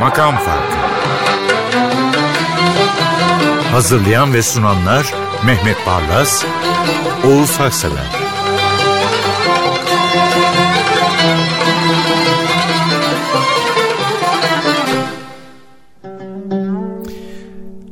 [0.00, 0.76] Makam Farkı
[3.72, 5.14] Hazırlayan ve sunanlar
[5.46, 6.44] Mehmet Barlas,
[7.24, 8.26] Oğuz Haksever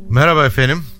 [0.08, 0.93] Merhaba efendim.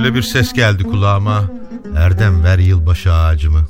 [0.00, 1.50] Şöyle bir ses geldi kulağıma.
[1.96, 3.68] Erdem ver yılbaşı ağacımı.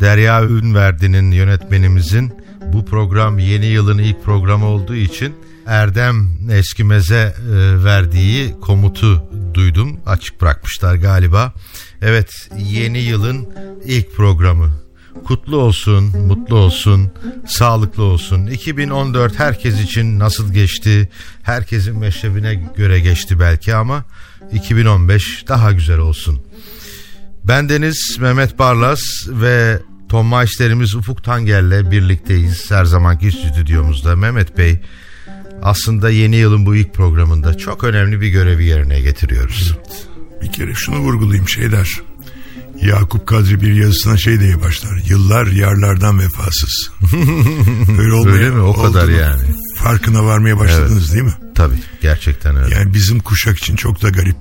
[0.00, 2.32] Derya Ünverdi'nin yönetmenimizin
[2.72, 5.34] bu program yeni yılın ilk programı olduğu için
[5.66, 10.00] Erdem Eskimez'e e, verdiği komutu duydum.
[10.06, 11.52] Açık bırakmışlar galiba.
[12.02, 13.48] Evet yeni yılın
[13.84, 14.70] ilk programı.
[15.24, 17.10] Kutlu olsun, mutlu olsun,
[17.46, 18.46] sağlıklı olsun.
[18.46, 21.08] 2014 herkes için nasıl geçti?
[21.42, 24.04] Herkesin meşrebine göre geçti belki ama
[24.52, 26.40] 2015 daha güzel olsun.
[27.44, 34.16] Ben Deniz Mehmet Barlas ve Tom Meister'imiz Ufuk Tanger'le birlikteyiz her zamanki stüdyomuzda.
[34.16, 34.80] Mehmet Bey
[35.62, 39.76] aslında yeni yılın bu ilk programında çok önemli bir görevi yerine getiriyoruz.
[40.42, 42.00] Bir kere şunu vurgulayayım şeyler.
[42.82, 45.02] Yakup Kadri bir yazısına şey diye başlar.
[45.08, 46.90] Yıllar yarlardan vefasız.
[47.98, 48.60] Öyle, olmaya, öyle mi?
[48.60, 49.42] O kadar yani.
[49.76, 51.12] Farkına varmaya başladınız evet.
[51.12, 51.34] değil mi?
[51.54, 52.74] Tabii gerçekten öyle.
[52.74, 54.36] Yani bizim kuşak için çok da garip.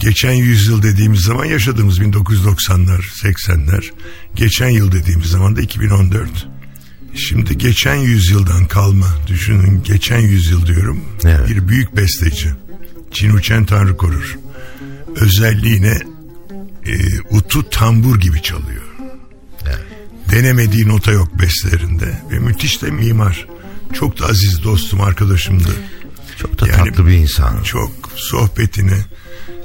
[0.00, 3.90] Geçen yüzyıl dediğimiz zaman yaşadığımız 1990'lar, 80'ler.
[4.34, 6.48] Geçen yıl dediğimiz zaman da 2014.
[7.14, 11.00] Şimdi geçen yüzyıldan kalma düşünün geçen yüzyıl diyorum.
[11.24, 11.48] Evet.
[11.48, 12.48] Bir büyük besteci.
[13.12, 14.38] Çin Tanrı korur.
[15.16, 16.11] Özelliğine
[16.86, 18.82] e, utu tambur gibi çalıyor.
[19.64, 19.86] Evet.
[20.30, 23.46] Denemediği nota yok bestlerinde ve müthiş de mimar.
[23.92, 25.76] Çok da aziz dostum arkadaşımdı.
[26.38, 27.62] Çok da yani, tatlı bir insan.
[27.62, 28.98] Çok sohbetini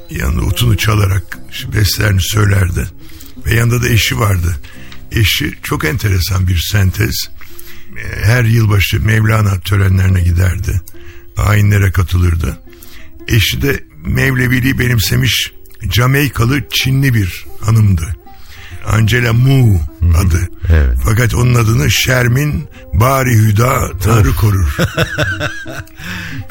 [0.10, 1.38] yanında utunu çalarak
[1.74, 2.88] bestlerini söylerdi.
[3.46, 4.58] Ve yanında da eşi vardı.
[5.12, 7.16] Eşi çok enteresan bir sentez.
[8.24, 10.82] Her yılbaşı Mevlana törenlerine giderdi.
[11.38, 12.60] Ayinlere katılırdı.
[13.28, 15.52] Eşi de Mevleviliği benimsemiş
[15.92, 18.16] Jamaikalı Çinli bir hanımdı.
[18.88, 19.82] Angela Mu
[20.18, 20.50] adı.
[20.70, 20.98] Evet.
[21.04, 24.78] Fakat onun adını Şermin Bari Hüda Tanrı korur.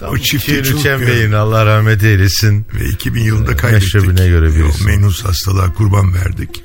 [0.08, 2.66] o çifti Çiğnüçen Bey'in Allah rahmet eylesin.
[2.74, 3.94] Ve 2000 yılında ee, kaybettik.
[3.94, 4.84] Meşrebine göre birisi.
[4.84, 6.64] O menus hastalığa kurban verdik.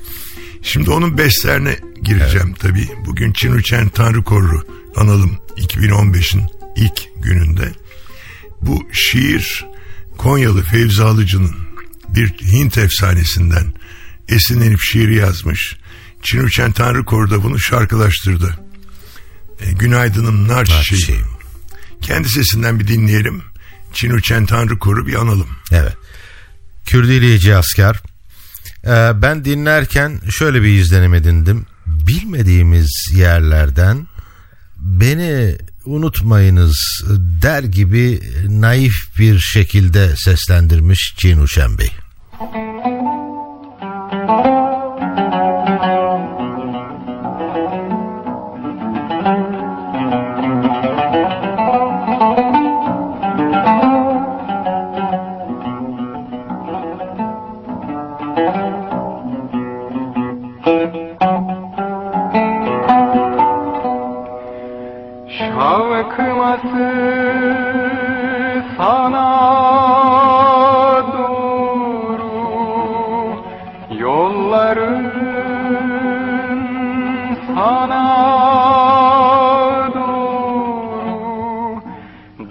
[0.62, 2.60] Şimdi onun bestlerine gireceğim evet.
[2.60, 2.88] tabii.
[3.06, 4.62] Bugün Çinuçen Tanrı Korru
[4.96, 6.42] analım 2015'in
[6.76, 7.72] ilk gününde.
[8.60, 9.66] Bu şiir
[10.18, 11.71] Konyalı Fevzi Alıcı'nın
[12.14, 13.74] bir Hint efsanesinden
[14.28, 15.76] esinlenip şiiri yazmış.
[16.22, 18.58] Çinuçen Tanrı Koru da bunu şarkılaştırdı.
[19.60, 21.26] E, Günaydınım nar çiçeğim.
[22.00, 23.42] Kendi sesinden bir dinleyelim.
[23.92, 25.48] Çinuçen Tanrı Koru bir analım.
[25.72, 25.96] Evet.
[26.86, 27.96] Kürdiliyici asker.
[28.84, 31.66] Ee, ben dinlerken şöyle bir izlenim edindim.
[31.86, 34.06] Bilmediğimiz yerlerden
[34.78, 37.02] beni unutmayınız
[37.42, 41.90] der gibi naif bir şekilde seslendirmiş Cinuşen Bey.
[42.38, 42.54] Thank
[44.46, 44.61] you.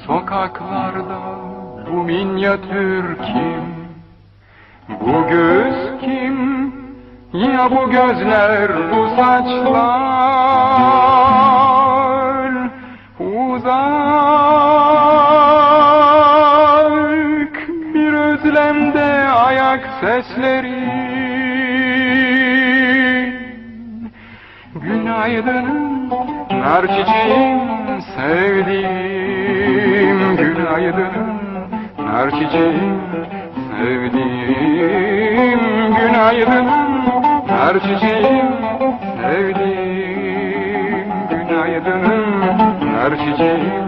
[0.06, 1.19] sokaklarda
[1.92, 3.63] bu minyatür kim?
[4.89, 6.38] Bu göz kim?
[7.33, 10.06] Ya bu gözler bu saçlar?
[20.01, 20.88] seslerin
[24.75, 26.09] Günaydınım
[26.49, 27.59] nar çiçeğim
[28.15, 29.39] sevdiğim.
[30.38, 31.39] Günaydınım
[31.97, 33.01] nar çiçeğim
[33.77, 35.59] sevdiğim.
[35.95, 37.05] Günaydınım
[37.47, 38.47] nar çiçeğim
[39.21, 41.07] sevdiğim.
[41.29, 42.39] Günaydınım
[42.94, 43.87] nar çiçeğim.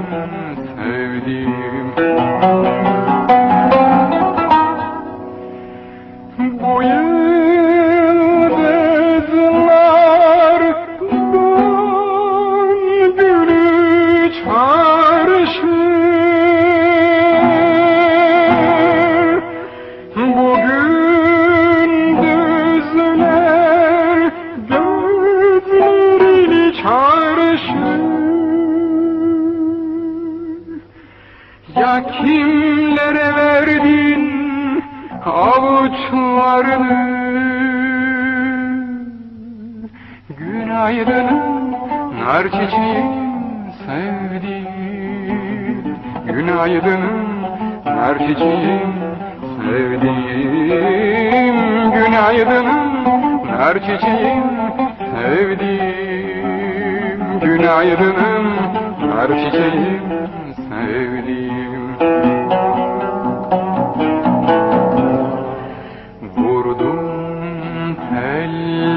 [68.39, 68.49] Vurdum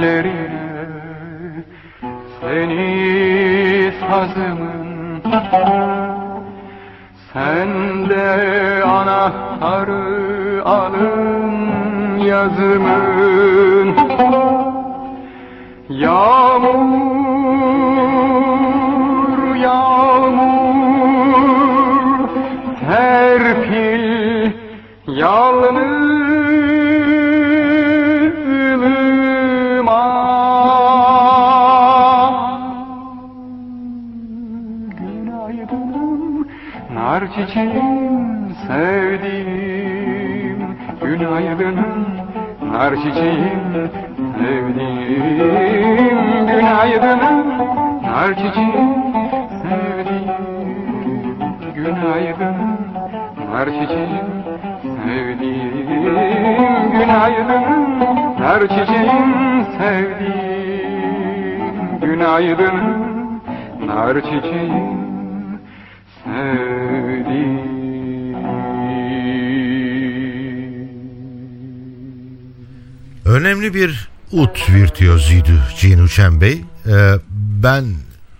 [0.03, 0.85] tellerine
[2.41, 5.23] seni sazımın.
[7.33, 7.69] Sen
[8.09, 13.97] de anahtarı alın yazımın.
[15.89, 16.42] Yağmur,
[37.35, 38.55] çiçeğim.
[38.67, 40.59] Sevdiğim
[41.03, 41.79] Günaydın
[42.73, 43.91] nar çiçeğim.
[44.39, 45.23] Sevdiğim
[46.47, 47.21] Günaydın
[48.03, 48.93] nar çiçeğim.
[49.63, 50.27] Sevdiğim
[51.75, 52.57] Günaydın
[53.53, 54.29] nar çiçeğim.
[54.83, 55.89] Sevdiğim
[56.93, 57.65] Günaydın
[58.41, 59.65] nar çiçeğim.
[59.79, 61.63] Sevdiğim
[62.01, 62.77] Günaydın
[63.87, 64.92] nar çiçeğim
[73.43, 76.65] Önemli bir ut virtüözüydü Cin Uçen Bey.
[76.87, 77.15] Ee,
[77.63, 77.85] ben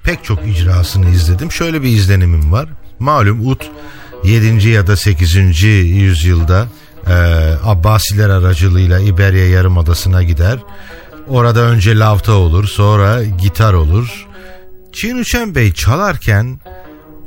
[0.03, 1.53] pek çok icrasını izledim.
[1.53, 2.69] Şöyle bir izlenimim var.
[2.99, 3.71] Malum ut
[4.25, 4.69] 7.
[4.69, 5.63] ya da 8.
[5.63, 6.69] yüzyılda
[7.07, 7.13] e,
[7.65, 10.59] Abbasiler aracılığıyla İberya Yarımadası'na gider.
[11.29, 14.27] Orada önce lavta olur, sonra gitar olur.
[14.93, 16.61] Çin Uçen Bey çalarken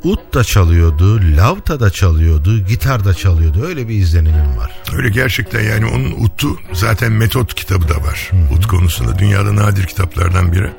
[0.06, 3.64] ut da çalıyordu, lavta da çalıyordu, gitar da çalıyordu.
[3.66, 4.82] Öyle bir izlenimim var.
[4.96, 8.30] Öyle gerçekten yani onun Ut'u zaten metot kitabı da var.
[8.52, 10.72] Ut konusunda dünyada nadir kitaplardan biri.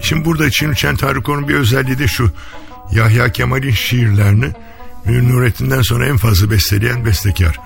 [0.00, 2.32] Şimdi burada Çin Uçen Tarıkoğlu'nun bir özelliği de şu.
[2.92, 4.52] Yahya Kemal'in şiirlerini
[5.06, 7.60] Nurettin'den sonra en fazla besteleyen bestekar.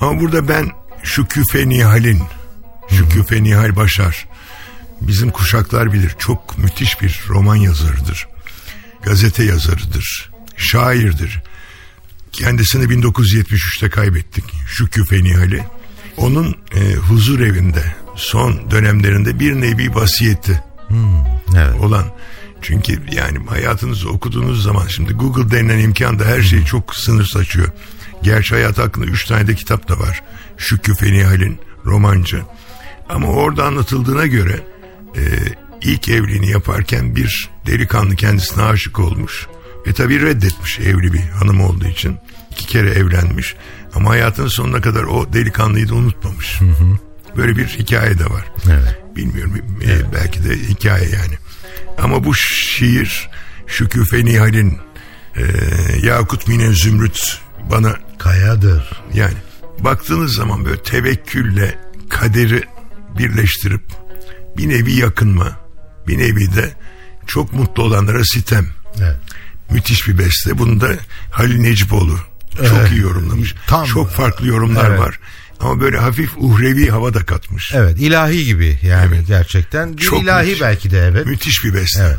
[0.00, 0.70] Ama burada ben
[1.02, 2.22] şu Küfe Nihal'in,
[2.90, 4.26] şu Küfe Nihal Başar,
[5.00, 8.28] bizim kuşaklar bilir çok müthiş bir roman yazarıdır.
[9.02, 11.42] Gazete yazarıdır, şairdir.
[12.32, 15.64] Kendisini 1973'te kaybettik şu Küfe Nihal'i.
[16.16, 20.62] Onun e, huzur evinde son dönemlerinde bir nevi vasiyeti
[21.56, 21.80] Evet.
[21.80, 22.04] olan.
[22.62, 27.68] Çünkü yani hayatınızı okuduğunuz zaman şimdi Google denilen imkan da her şeyi çok sınır saçıyor.
[28.22, 30.22] Gerçi hayat hakkında üç tane de kitap da var.
[30.58, 32.42] Şükrü Fenihal'in romancı.
[33.08, 34.60] Ama orada anlatıldığına göre
[35.16, 35.20] e,
[35.82, 39.46] ilk evliliğini yaparken bir delikanlı kendisine aşık olmuş.
[39.86, 42.16] Ve tabii reddetmiş evli bir hanım olduğu için.
[42.50, 43.54] iki kere evlenmiş.
[43.94, 46.60] Ama hayatının sonuna kadar o delikanlıyı da unutmamış.
[47.36, 48.44] Böyle bir hikaye de var.
[48.70, 49.00] Evet.
[49.16, 51.38] Bilmiyorum e, belki de hikaye yani.
[51.98, 53.28] Ama bu şiir
[53.66, 54.78] Şükrü Fenihal'in
[55.36, 55.42] e,
[56.02, 59.02] Yakut Mine Zümrüt bana Kayadır.
[59.14, 59.34] yani
[59.78, 62.62] baktığınız zaman böyle tevekkülle kaderi
[63.18, 63.82] birleştirip
[64.56, 65.59] bir nevi yakınma
[66.10, 66.70] bir nevi de
[67.26, 68.66] çok mutlu olanlara sitem.
[68.98, 69.16] Evet.
[69.70, 70.58] Müthiş bir beste.
[70.58, 70.88] Bunu da
[71.30, 72.18] Halil Necipoğlu
[72.56, 72.92] çok Evet.
[72.92, 73.54] iyi yorumlamış.
[73.66, 75.00] Tam- çok farklı yorumlar Evet.
[75.00, 75.18] var.
[75.60, 77.72] Ama böyle hafif uhrevi hava da katmış.
[77.74, 79.96] Evet ilahi gibi yani gerçekten.
[79.96, 80.60] Bir Çok ilahi müthiş.
[80.60, 81.26] belki de evet.
[81.26, 82.02] Müthiş bir beste.
[82.02, 82.18] Evet.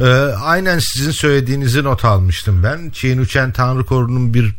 [0.00, 2.90] Ee, aynen sizin söylediğinizi not almıştım ben.
[2.90, 4.54] Çiğin Uçen Tanrı Koru'nun bir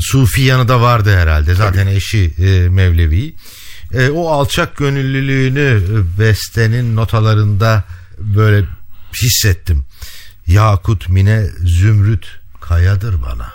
[0.00, 1.54] sufi yanı da vardı herhalde.
[1.54, 3.34] Zaten eşi e, Mevlevi.
[3.94, 7.84] E, o alçak gönüllülüğünü e, bestenin notalarında
[8.18, 8.64] böyle
[9.22, 9.84] hissettim.
[10.46, 13.52] Yakut mine zümrüt kayadır bana.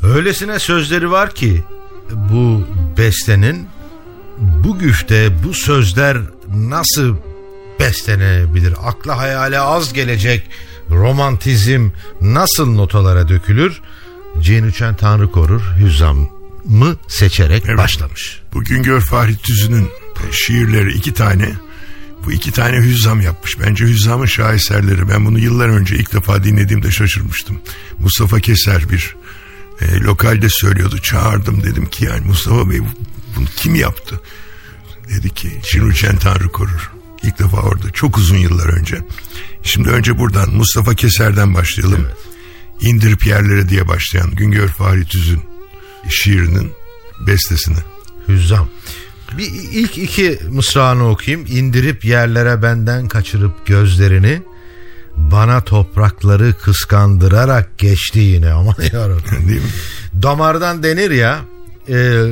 [0.04, 1.64] Öylesine sözleri var ki
[2.12, 2.62] bu
[2.98, 3.68] bestenin
[4.40, 6.18] bu güfte bu sözler
[6.56, 7.16] nasıl
[7.80, 8.74] bestenebilir?
[8.84, 10.50] Akla hayale az gelecek
[10.90, 11.90] romantizm
[12.22, 13.82] nasıl notalara dökülür?
[14.40, 15.62] Cin Üçen Tanrı Korur
[16.66, 17.78] Hüzzam'ı seçerek Evet.
[17.78, 18.40] başlamış.
[18.54, 19.88] Bu Güngör Fahri Tüzü'nün
[20.32, 21.52] şiirleri iki tane.
[22.26, 23.60] Bu iki tane hüzzam yapmış.
[23.60, 25.10] Bence hüzzamın şaheserleri.
[25.10, 27.62] Ben bunu yıllar önce ilk defa dinlediğimde şaşırmıştım.
[28.00, 29.16] Mustafa Keser bir
[29.82, 30.98] e, lokalde söylüyordu.
[31.00, 34.20] Çağırdım dedim ki yani Mustafa Bey bu- bunu kim yaptı?
[35.10, 36.92] Dedi ki Çin Tanrı korur.
[37.24, 38.98] İlk defa orada çok uzun yıllar önce.
[39.64, 42.08] Şimdi önce buradan Mustafa Keser'den başlayalım.
[42.82, 45.42] İndirip yerlere diye başlayan Güngör Fahri Tüz'ün
[46.10, 46.72] şiirinin
[47.28, 47.78] bestesini.
[48.28, 48.68] Hüzzam.
[49.38, 51.46] Bir ilk iki mısrağını okuyayım.
[51.50, 54.42] İndirip yerlere benden kaçırıp gözlerini
[55.18, 59.48] bana toprakları kıskandırarak geçti yine aman yarabbim.
[59.48, 59.70] Değil mi?
[60.24, 61.40] Damardan denir ya
[61.90, 62.24] e,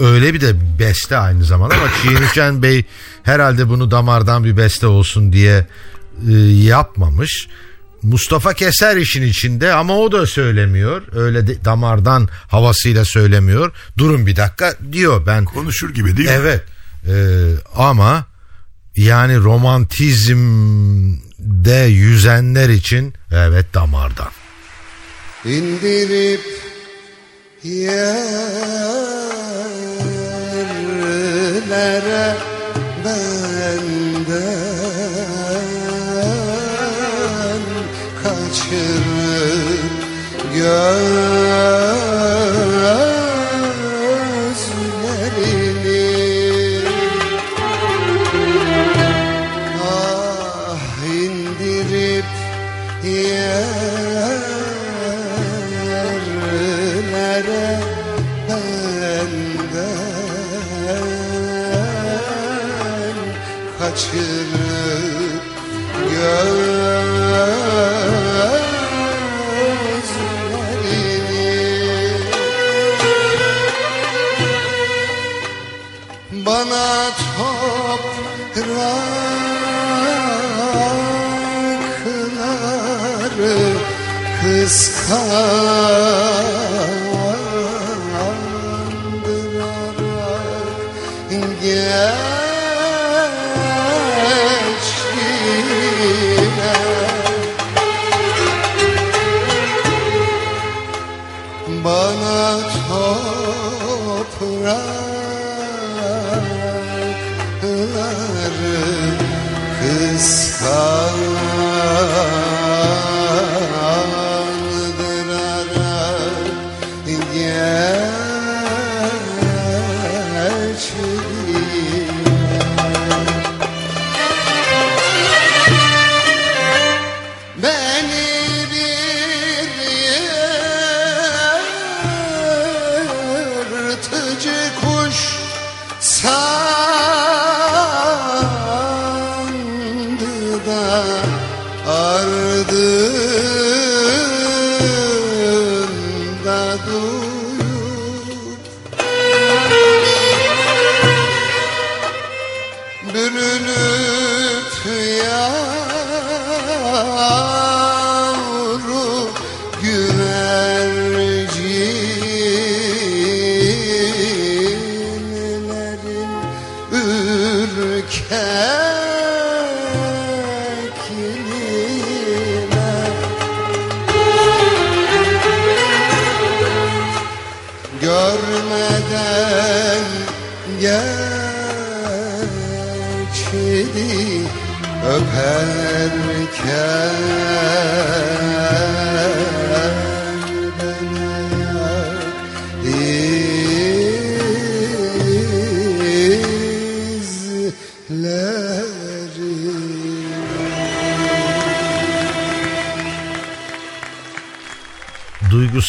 [0.00, 2.84] öyle bir de beste aynı zamanda ama Çiğnişen Bey
[3.22, 5.66] herhalde bunu damardan bir beste olsun diye
[6.28, 7.48] e, yapmamış.
[8.02, 11.02] Mustafa Keser işin içinde ama o da söylemiyor.
[11.12, 13.72] Öyle de, damardan havasıyla söylemiyor.
[13.98, 15.44] Durun bir dakika diyor ben.
[15.44, 16.34] Konuşur gibi değil mi?
[16.40, 16.64] Evet
[17.08, 17.14] e,
[17.76, 18.26] ama
[18.96, 24.30] yani romantizmde yüzenler için evet damardan.
[25.44, 26.40] İndirip
[27.62, 28.36] yerlere
[33.04, 34.91] benden
[40.62, 41.22] gözlerini
[49.82, 52.30] Ah indirip
[53.04, 53.72] yerlere
[58.48, 59.32] benden
[63.78, 64.41] kaçırıp
[76.70, 78.22] bana toprakları
[84.42, 86.21] kıskandırarak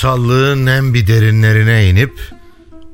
[0.04, 2.14] duygusallığın en bir derinlerine inip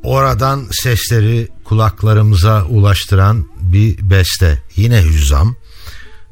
[0.03, 4.63] oradan sesleri kulaklarımıza ulaştıran bir beste.
[4.75, 5.55] Yine Hüzzam,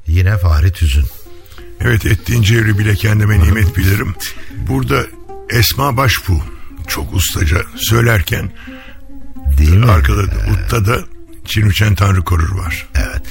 [0.07, 1.05] yine Fahri Tüzün.
[1.79, 4.15] Evet ettiğin cevri bile kendime nimet bilirim.
[4.69, 5.03] Burada
[5.49, 6.41] Esma Başbu
[6.87, 8.51] çok ustaca söylerken
[9.57, 9.91] Değil mi?
[9.91, 10.99] arkada da utta da
[11.45, 12.87] Çin Tanrı Korur var.
[12.95, 13.21] Evet.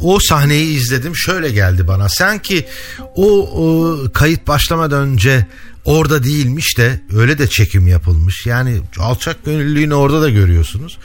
[0.00, 2.08] O sahneyi izledim şöyle geldi bana.
[2.08, 2.66] Sanki
[3.14, 5.46] o, o kayıt başlamadan önce
[5.84, 8.46] orada değilmiş de öyle de çekim yapılmış.
[8.46, 10.98] Yani alçak gönüllülüğünü orada da görüyorsunuz.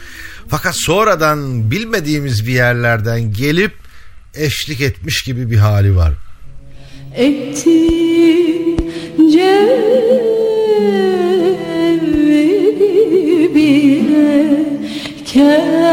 [0.47, 3.73] Fakat sonradan bilmediğimiz bir yerlerden gelip
[4.35, 6.13] eşlik etmiş gibi bir hali var.
[7.15, 7.85] Ettince
[13.55, 14.65] bile
[15.25, 15.85] kendime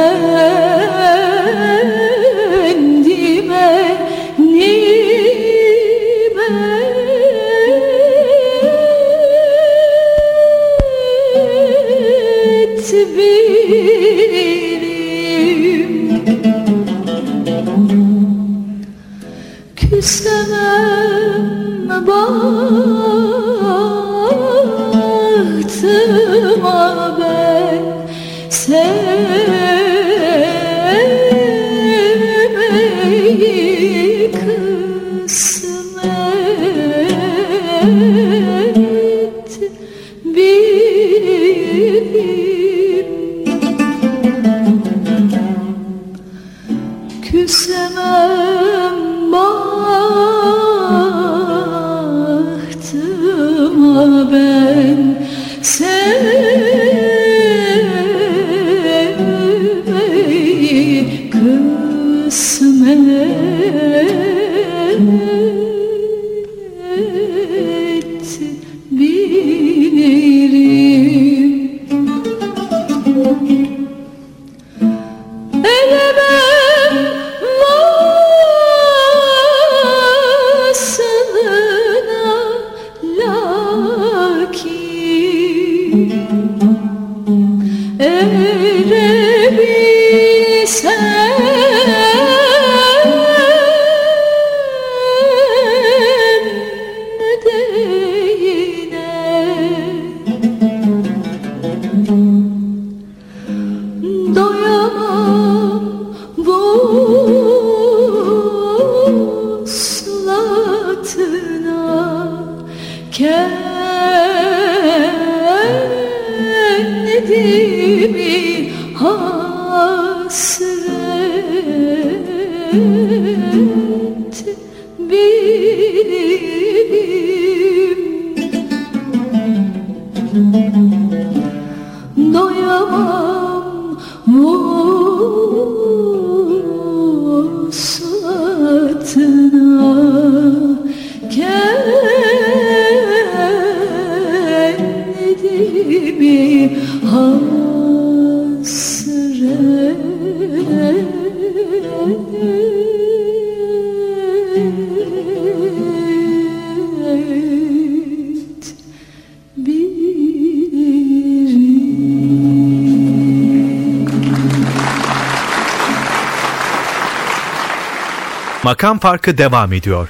[168.73, 170.09] Makam Farkı devam ediyor.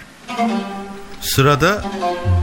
[1.21, 1.85] Sırada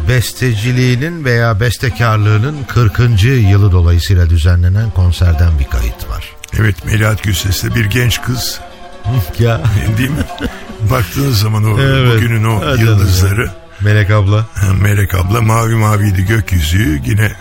[0.10, 3.24] besteciliğinin veya bestekarlığının 40.
[3.24, 6.36] yılı dolayısıyla düzenlenen konserden bir kayıt var.
[6.60, 8.60] Evet Melahat Gülses'te bir genç kız
[9.40, 9.62] Ya
[9.98, 10.24] değil mi?
[10.92, 12.16] Baktığınız zaman o Evet.
[12.16, 13.52] bugünün o Hadi yıldızları
[13.82, 14.46] Melek abla.
[14.82, 17.32] Melek abla mavi maviydi gökyüzü yine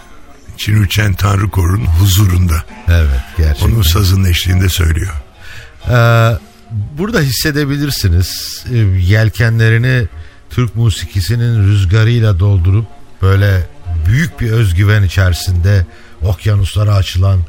[0.56, 2.62] Çinüçen Tanrı Korun huzurunda.
[2.88, 3.74] Evet gerçekten.
[3.74, 5.12] Onun sazın eşliğinde söylüyor.
[5.90, 6.38] Ee,
[6.98, 8.76] burada hissedebilirsiniz e,
[9.12, 10.08] yelkenlerini
[10.50, 12.86] Türk musikisinin rüzgarıyla doldurup
[13.22, 13.68] böyle
[14.06, 15.86] büyük bir özgüven içerisinde
[16.22, 17.40] okyanuslara açılan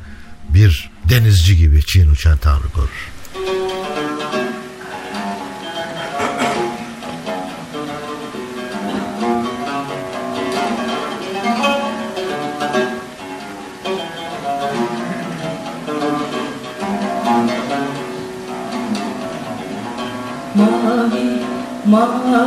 [0.50, 3.10] bir denizci gibi Çin uçan Tanrı korur.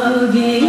[0.03, 0.62] Mavi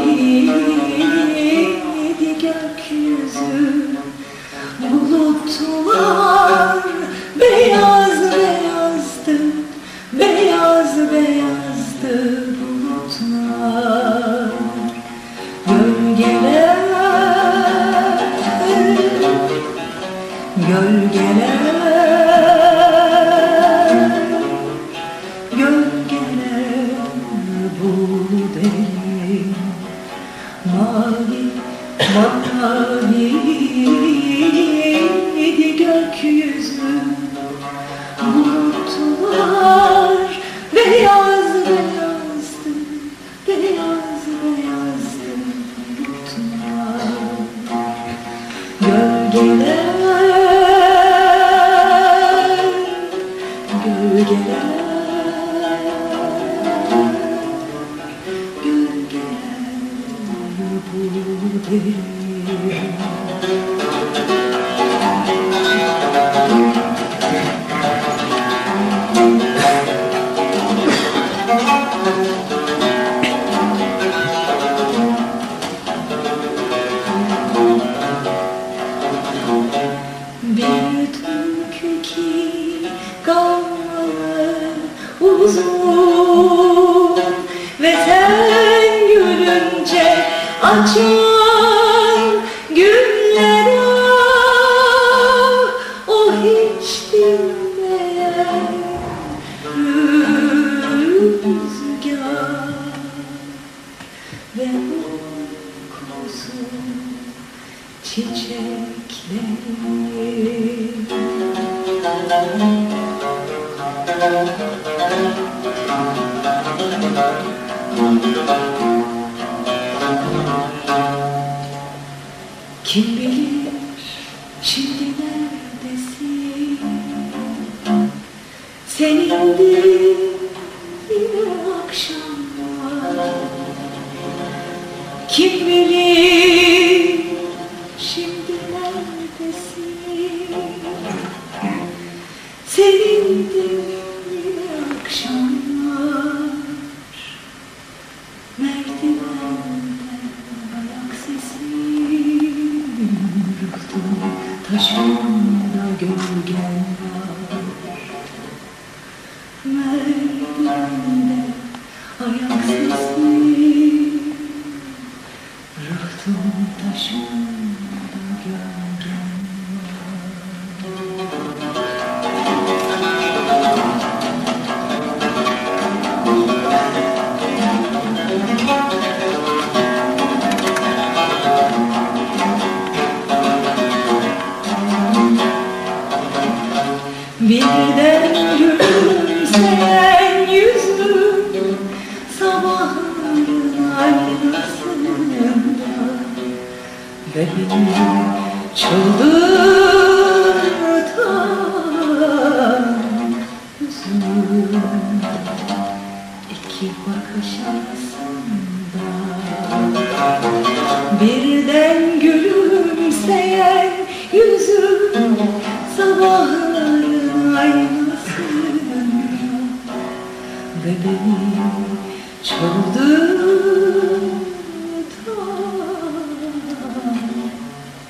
[220.85, 221.35] Ve beni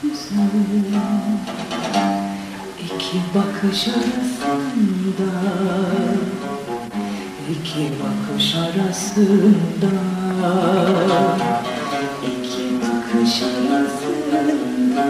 [0.04, 0.52] yüzüm
[2.80, 5.30] İki bakış arasında
[7.52, 9.92] İki bakış arasında
[12.24, 15.06] İki bakış arasında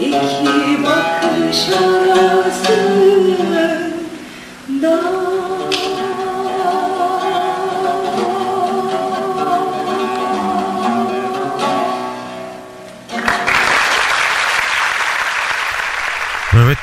[0.00, 3.79] İki bakış arasında
[4.80, 4.92] Mehmet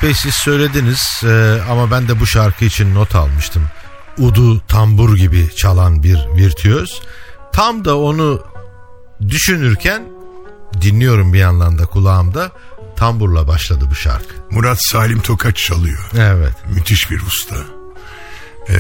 [0.04, 3.64] Bey siz söylediniz e, ama ben de bu şarkı için not almıştım.
[4.18, 7.02] Udu tambur gibi çalan bir virtüöz.
[7.54, 8.44] Tam da onu
[9.30, 10.04] düşünürken
[10.82, 12.52] dinliyorum bir yandan da kulağımda
[12.96, 14.36] tamburla başladı bu şarkı.
[14.52, 16.10] Murat Salim Tokaç çalıyor.
[16.18, 16.54] Evet.
[16.76, 17.77] Müthiş bir usta.
[18.70, 18.76] Ee,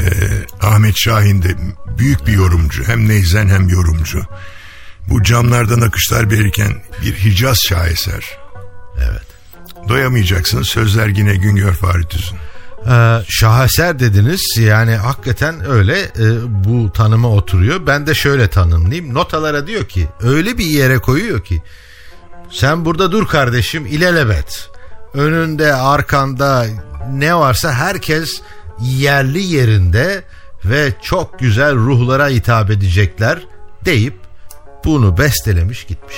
[0.61, 1.55] Ahmet Şahin de
[1.97, 2.83] büyük bir yorumcu.
[2.83, 4.21] Hem neyzen hem yorumcu.
[5.09, 8.37] Bu camlardan akışlar verirken bir Hicaz şaheser.
[8.97, 9.27] Evet.
[9.89, 12.37] Doyamayacaksın sözler yine Güngör Fahri Tüzün.
[12.89, 17.87] Ee, şaheser dediniz yani hakikaten öyle e, bu tanıma oturuyor.
[17.87, 19.13] Ben de şöyle tanımlayayım.
[19.13, 21.61] Notalara diyor ki öyle bir yere koyuyor ki
[22.51, 24.69] sen burada dur kardeşim ilelebet.
[25.13, 26.65] Önünde arkanda
[27.11, 28.41] ne varsa herkes
[28.81, 30.23] yerli yerinde
[30.65, 33.39] ve çok güzel ruhlara hitap edecekler
[33.85, 34.15] deyip
[34.85, 36.15] bunu bestelemiş gitmiş.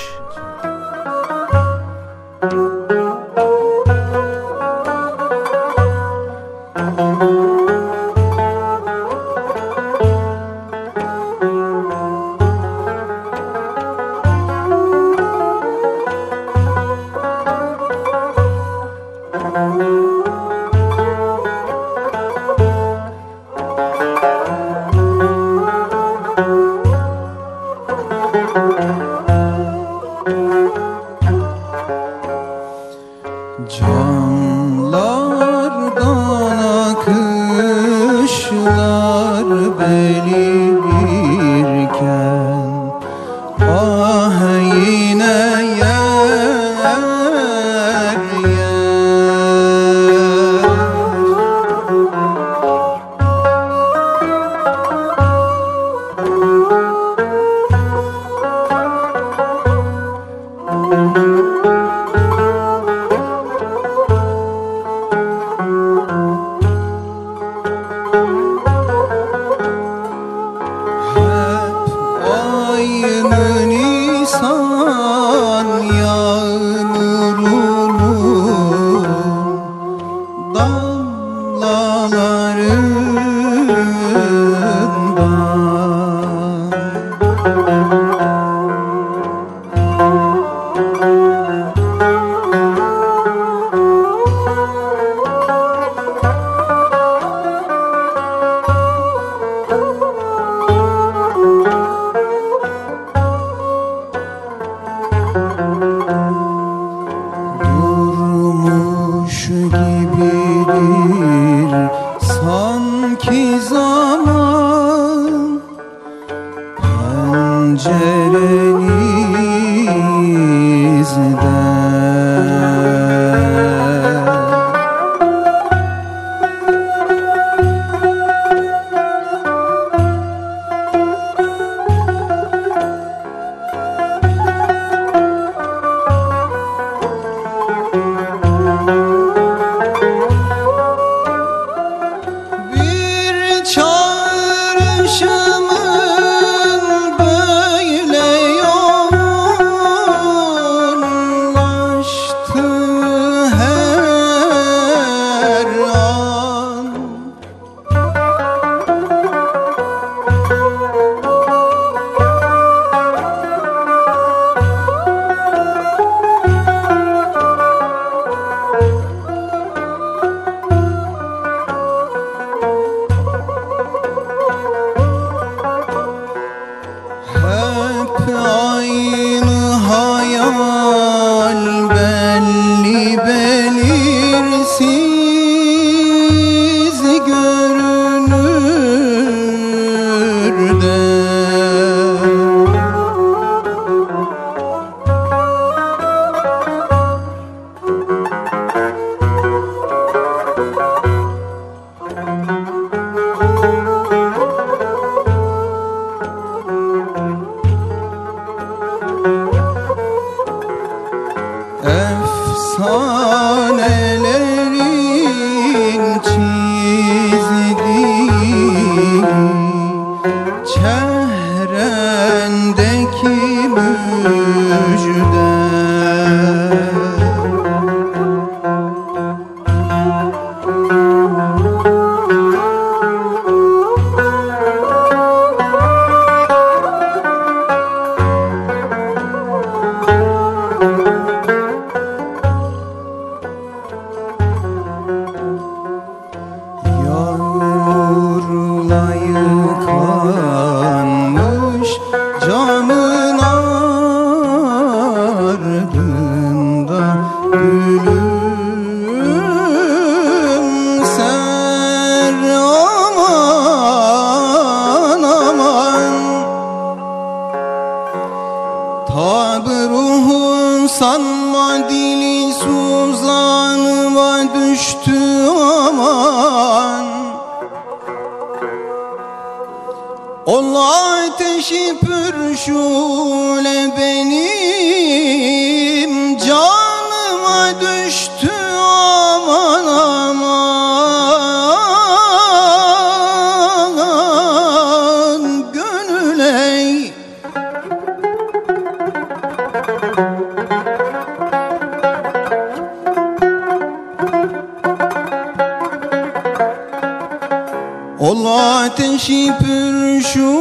[309.22, 310.59] شپرشون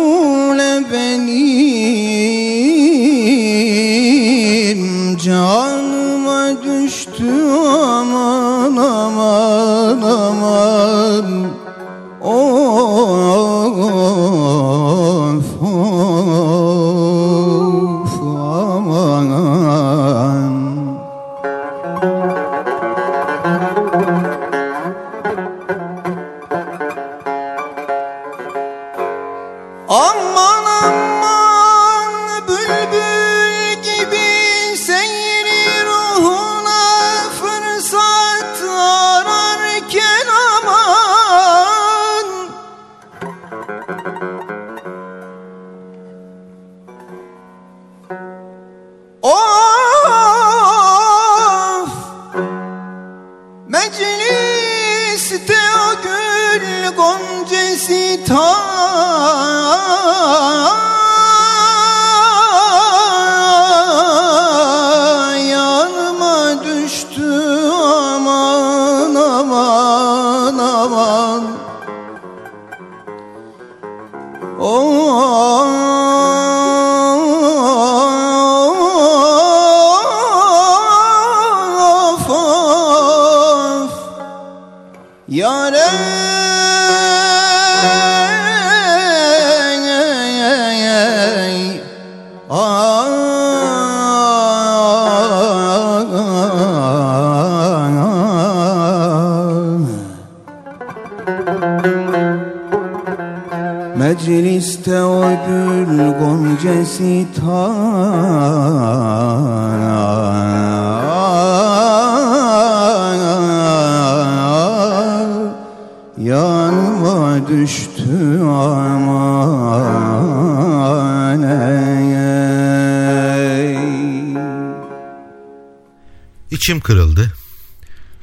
[126.70, 127.34] İçim kırıldı.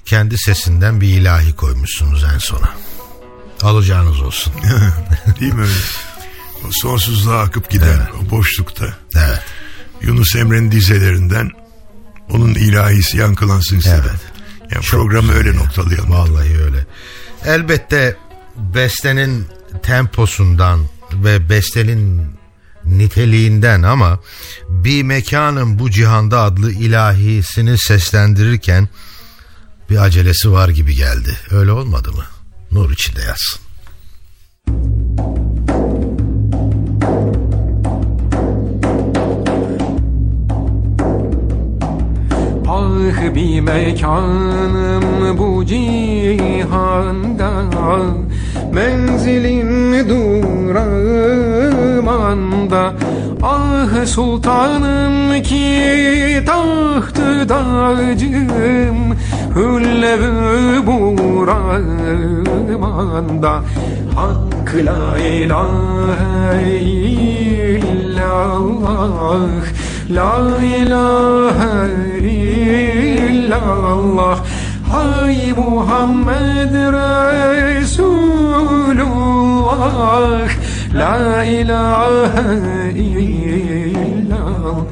[0.04, 2.74] Kendi sesinden bir ilahi koymuşsunuz en sona.
[3.62, 4.52] Alacağınız olsun.
[5.40, 5.72] Değil mi öyle?
[6.64, 8.98] O sonsuzluğa akıp giden o boşlukta.
[9.14, 9.40] Evet.
[10.02, 11.50] Yunus Emre'nin dizelerinden
[12.30, 14.04] onun ilahisi yankılansın istedim.
[14.10, 14.20] Evet.
[14.74, 15.54] Yani Çok programı öyle ya.
[15.54, 16.10] noktalayalım.
[16.10, 16.86] Vallahi öyle.
[17.44, 18.16] Elbette
[18.56, 19.46] bestenin
[19.82, 22.35] temposundan ve bestenin
[22.86, 24.18] niteliğinden ama
[24.68, 28.88] bir mekanın bu cihanda adlı ilahisini seslendirirken
[29.90, 31.36] bir acelesi var gibi geldi.
[31.50, 32.24] Öyle olmadı mı?
[32.72, 33.60] Nur içinde yatsın.
[42.68, 47.50] Ah bir mekanım bu cihanda
[48.76, 52.92] Menzilim durağım anda
[53.42, 59.16] Ah sultanım ki tahtı dağcım
[59.56, 63.62] Hüllevü buram anda
[64.14, 66.80] Hak la ilahe
[67.78, 69.40] illallah
[70.10, 72.18] La ilahe
[73.28, 74.38] illallah
[74.90, 76.74] Hay Muhammed
[77.74, 78.16] Resulullah.
[80.94, 84.86] La ilahe illallah.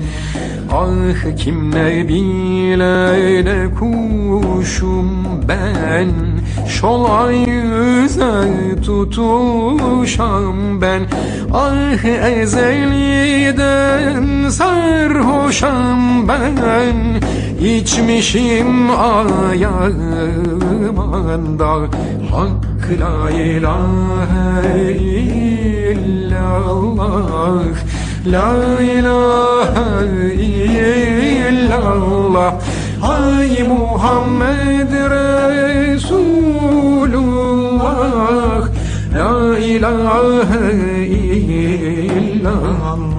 [0.73, 5.11] Ah kim ne bile ne kuşum
[5.49, 6.11] ben.
[6.69, 8.35] Şolay yüze
[8.87, 11.03] tutuşam ben.
[11.53, 12.05] Ah
[12.39, 16.57] ezeliden sarhoşam ben
[17.65, 19.89] İçmişim ayağımanda
[22.31, 24.93] Hak la ilahe
[25.83, 27.65] illallah.
[28.27, 30.35] La ilahe
[31.49, 32.55] illallah.
[33.01, 36.05] Hay Muhammed Resulullah.
[39.15, 43.14] La ilahe illallah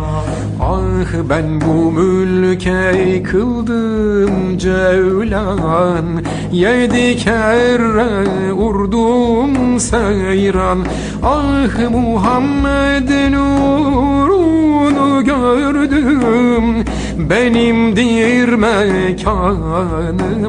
[0.61, 6.05] Ah ben bu mülke kıldım cevlan.
[6.51, 10.79] Yedi kere urdum seyran.
[11.23, 16.85] Ah Muhammed nurunu gördüm
[17.29, 19.35] Benimdir mekanım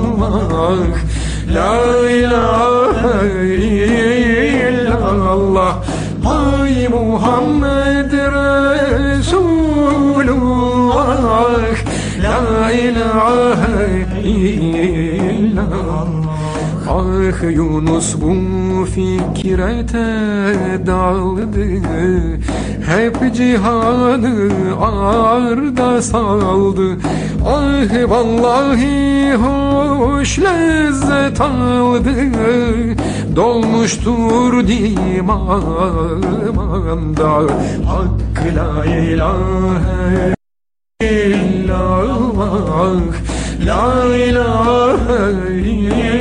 [1.51, 1.75] La
[2.19, 3.27] ilahe
[4.67, 5.73] illallah.
[6.23, 9.51] Hay Muhammed Resulullah.
[12.25, 12.41] La
[12.71, 16.07] ilahe illallah.
[16.87, 18.31] Ah Yunus bu
[18.85, 20.07] fikrete
[20.85, 21.65] daldı.
[22.85, 24.49] Hep cihanı
[24.81, 26.97] arda saldı.
[27.45, 32.15] Ah vallahi hoş lezzet aldı.
[33.35, 36.11] Dolmuştur dimağımda
[37.85, 40.33] Hak la ilahe
[41.01, 43.01] illallah.
[43.65, 46.20] La ilahe illallah